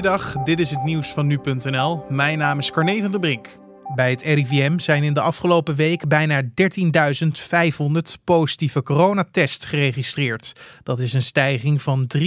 Goeiedag, 0.00 0.32
dit 0.32 0.60
is 0.60 0.70
het 0.70 0.82
nieuws 0.82 1.12
van 1.12 1.26
nu.nl. 1.26 2.04
Mijn 2.08 2.38
naam 2.38 2.58
is 2.58 2.70
Carne 2.70 3.00
van 3.00 3.10
der 3.10 3.20
Brink. 3.20 3.48
Bij 3.94 4.10
het 4.10 4.22
RIVM 4.22 4.78
zijn 4.78 5.02
in 5.02 5.14
de 5.14 5.20
afgelopen 5.20 5.74
week 5.74 6.08
bijna 6.08 6.42
13.500 6.42 6.48
positieve 8.24 8.82
coronatests 8.82 9.66
geregistreerd. 9.66 10.52
Dat 10.82 10.98
is 10.98 11.12
een 11.12 11.22
stijging 11.22 11.82
van 11.82 12.10
63% 12.18 12.20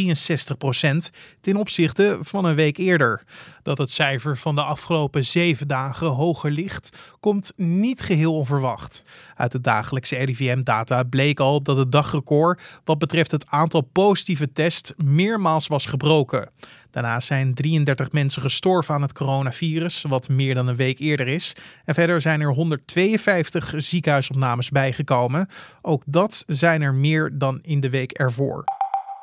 ten 1.41 1.55
opzichte 1.55 2.17
van 2.21 2.45
een 2.45 2.55
week 2.55 2.77
eerder. 2.77 3.23
Dat 3.63 3.77
het 3.77 3.91
cijfer 3.91 4.37
van 4.37 4.55
de 4.55 4.63
afgelopen 4.63 5.25
zeven 5.25 5.67
dagen 5.67 6.07
hoger 6.07 6.51
ligt, 6.51 6.97
komt 7.19 7.53
niet 7.55 8.01
geheel 8.01 8.35
onverwacht. 8.35 9.03
Uit 9.35 9.51
de 9.51 9.61
dagelijkse 9.61 10.15
RIVM-data 10.15 11.03
bleek 11.03 11.39
al 11.39 11.61
dat 11.61 11.77
het 11.77 11.91
dagrecord 11.91 12.61
wat 12.83 12.99
betreft 12.99 13.31
het 13.31 13.45
aantal 13.47 13.81
positieve 13.81 14.51
tests 14.51 14.93
meermaals 14.97 15.67
was 15.67 15.85
gebroken. 15.85 16.51
Daarnaast 16.93 17.27
zijn 17.27 17.53
33 17.53 18.11
mensen 18.11 18.41
gestorven 18.41 18.93
aan 18.95 19.01
het 19.01 19.13
coronavirus, 19.13 20.01
wat 20.01 20.29
meer 20.29 20.55
dan 20.55 20.67
een 20.67 20.75
week 20.75 20.99
eerder 20.99 21.27
is. 21.27 21.55
En 21.85 21.93
verder 21.93 22.21
zijn 22.21 22.41
er 22.41 22.53
152 22.53 23.73
ziekenhuisopnames 23.77 24.69
bijgekomen. 24.69 25.47
Ook 25.81 26.03
dat 26.05 26.43
zijn 26.47 26.81
er 26.81 26.93
meer 26.93 27.31
dan 27.33 27.59
in 27.61 27.79
de 27.79 27.89
week 27.89 28.11
ervoor. 28.11 28.63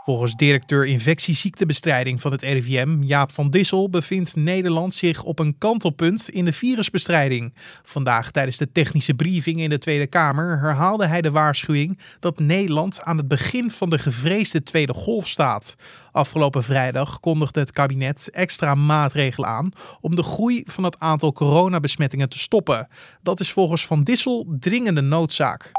Volgens 0.02 0.34
directeur 0.34 0.86
infectieziektebestrijding 0.86 2.20
van 2.20 2.32
het 2.32 2.42
RIVM, 2.42 3.02
Jaap 3.02 3.32
van 3.32 3.50
Dissel, 3.50 3.90
bevindt 3.90 4.36
Nederland 4.36 4.95
zich 4.95 5.23
op 5.23 5.38
een 5.38 5.59
kantelpunt 5.59 6.28
in 6.28 6.45
de 6.45 6.52
virusbestrijding. 6.52 7.54
Vandaag 7.82 8.30
tijdens 8.30 8.56
de 8.56 8.73
technische 8.73 9.14
briefing 9.14 9.60
in 9.60 9.70
de 9.70 9.78
Tweede 9.78 10.06
Kamer 10.06 10.60
herhaalde 10.60 11.06
hij 11.06 11.20
de 11.20 11.30
waarschuwing 11.30 11.98
dat 12.20 12.38
Nederland 12.38 13.02
aan 13.02 13.16
het 13.16 13.28
begin 13.28 13.70
van 13.70 13.90
de 13.90 13.98
gevreesde 13.98 14.62
tweede 14.62 14.95
golf 14.95 15.28
staat. 15.28 15.74
Afgelopen 16.12 16.62
vrijdag 16.62 17.20
kondigde 17.20 17.60
het 17.60 17.73
kabinet 17.73 18.30
extra 18.30 18.74
maatregelen 18.74 19.48
aan 19.48 19.73
om 20.01 20.16
de 20.16 20.23
groei 20.23 20.62
van 20.66 20.85
het 20.85 20.98
aantal 20.98 21.32
coronabesmettingen 21.32 22.29
te 22.29 22.38
stoppen. 22.38 22.88
Dat 23.23 23.40
is 23.40 23.52
volgens 23.52 23.87
Van 23.87 24.02
Dissel 24.02 24.57
dringende 24.60 25.01
noodzaak. 25.01 25.70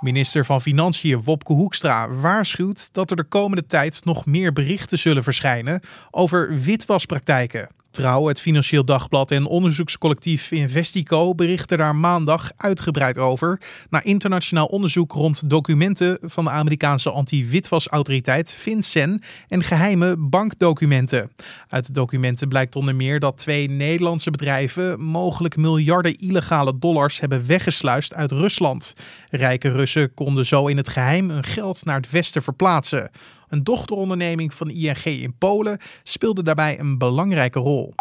Minister 0.00 0.44
van 0.44 0.62
Financiën 0.62 1.22
Wopke 1.22 1.52
Hoekstra 1.52 2.08
waarschuwt 2.08 2.88
dat 2.92 3.10
er 3.10 3.16
de 3.16 3.24
komende 3.24 3.66
tijd 3.66 4.04
nog 4.04 4.26
meer 4.26 4.52
berichten 4.52 4.98
zullen 4.98 5.22
verschijnen 5.22 5.80
over 6.10 6.60
witwaspraktijken. 6.60 7.68
Trouw, 7.90 8.26
het 8.26 8.40
Financieel 8.40 8.84
Dagblad 8.84 9.30
en 9.30 9.46
onderzoekscollectief 9.46 10.50
Investico 10.50 11.34
berichten 11.34 11.78
daar 11.78 11.96
maandag 11.96 12.50
uitgebreid 12.56 13.18
over. 13.18 13.60
Na 13.88 14.02
internationaal 14.02 14.66
onderzoek 14.66 15.12
rond 15.12 15.50
documenten 15.50 16.18
van 16.20 16.44
de 16.44 16.50
Amerikaanse 16.50 17.10
anti-witwasautoriteit 17.10 18.52
FinCEN 18.52 19.22
en 19.48 19.64
geheime 19.64 20.16
bankdocumenten. 20.18 21.30
Uit 21.68 21.86
de 21.86 21.92
documenten 21.92 22.48
blijkt 22.48 22.76
onder 22.76 22.94
meer 22.94 23.20
dat 23.20 23.36
twee 23.36 23.70
Nederlandse 23.70 24.30
bedrijven 24.30 25.00
mogelijk 25.00 25.56
miljarden 25.56 26.16
illegale 26.16 26.78
dollars 26.78 27.20
hebben 27.20 27.46
weggesluist 27.46 28.14
uit 28.14 28.30
Rusland. 28.32 28.94
Rijke 29.30 29.72
Russen 29.72 30.14
konden 30.14 30.46
zo 30.46 30.66
in 30.66 30.76
het 30.76 30.88
geheim 30.88 31.30
hun 31.30 31.44
geld 31.44 31.84
naar 31.84 31.96
het 31.96 32.10
westen 32.10 32.42
verplaatsen. 32.42 33.10
Een 33.50 33.64
dochteronderneming 33.64 34.54
van 34.54 34.70
ING 34.70 35.04
in 35.04 35.34
Polen 35.38 35.78
speelde 36.02 36.42
daarbij 36.42 36.78
een 36.78 36.98
belangrijke 36.98 37.58
rol. 37.58 37.94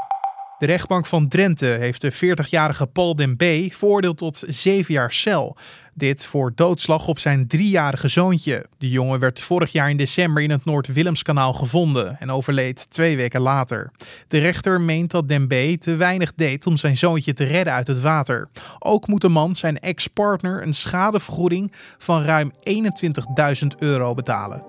De 0.60 0.66
rechtbank 0.66 1.06
van 1.06 1.28
Drenthe 1.28 1.66
heeft 1.66 2.02
de 2.02 2.14
40-jarige 2.14 2.88
Paul 2.88 3.16
Den 3.16 3.36
B. 3.36 3.44
veroordeeld 3.74 4.18
tot 4.18 4.44
7 4.48 4.94
jaar 4.94 5.12
cel. 5.12 5.58
Dit 5.94 6.26
voor 6.26 6.52
doodslag 6.56 7.08
op 7.08 7.20
zijn 7.20 7.48
driejarige 7.48 8.08
zoontje. 8.08 8.66
De 8.78 8.90
jongen 8.90 9.20
werd 9.20 9.42
vorig 9.42 9.72
jaar 9.72 9.90
in 9.90 9.98
december 9.98 10.44
in 10.44 10.50
het 10.50 10.66
Noord-Willemskanaal 10.66 11.54
gevonden 11.54 12.20
en 12.20 12.32
overleed 12.32 12.90
twee 12.90 13.16
weken 13.16 13.42
later. 13.42 13.92
De 14.28 14.38
rechter 14.38 14.82
meent 14.82 15.12
dat 15.12 15.28
Den 15.28 15.48
B. 15.48 15.82
te 15.82 15.96
weinig 15.96 16.34
deed 16.36 16.66
om 16.68 16.78
zijn 16.78 16.98
zoontje 16.98 17.34
te 17.34 17.44
redden 17.44 17.74
uit 17.74 17.88
het 17.88 18.02
water. 18.02 18.50
Ook 18.80 19.08
moet 19.08 19.22
de 19.22 19.30
man 19.30 19.56
zijn 19.56 19.80
ex-partner 19.80 20.62
een 20.62 20.74
schadevergoeding 20.74 21.72
van 21.98 22.24
ruim 22.24 22.52
21.000 23.62 23.68
euro 23.78 24.14
betalen. 24.14 24.69